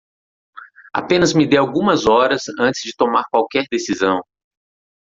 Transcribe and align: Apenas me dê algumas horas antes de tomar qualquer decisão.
Apenas 0.91 1.31
me 1.35 1.45
dê 1.45 1.57
algumas 1.57 2.07
horas 2.07 2.45
antes 2.59 2.81
de 2.81 2.91
tomar 2.97 3.25
qualquer 3.31 3.65
decisão. 3.71 4.19